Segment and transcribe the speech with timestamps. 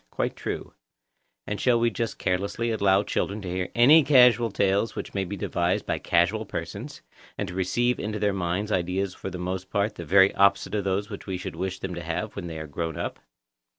[0.09, 0.73] Quite true.
[1.45, 5.37] And shall we just carelessly allow children to hear any casual tales which may be
[5.37, 7.03] devised by casual persons,
[7.37, 10.85] and to receive into their minds ideas for the most part the very opposite of
[10.85, 13.19] those which we should wish them to have when they are grown up?